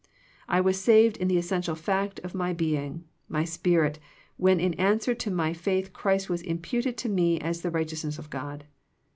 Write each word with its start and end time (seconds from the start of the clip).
I 0.47 0.61
was 0.61 0.81
saved 0.81 1.17
in 1.17 1.27
the 1.27 1.37
essential 1.37 1.75
fact 1.75 2.17
of 2.21 2.33
my 2.33 2.53
being, 2.53 3.03
my 3.29 3.43
spirit, 3.43 3.99
when 4.35 4.59
in 4.59 4.73
answer 4.73 5.13
to 5.13 5.29
my 5.29 5.53
faith 5.53 5.93
Christ 5.93 6.27
was 6.27 6.41
imputed 6.41 6.97
to 6.97 7.07
me 7.07 7.39
as 7.39 7.61
the 7.61 7.69
righteousness 7.69 8.17
of 8.17 8.31
God. 8.31 8.63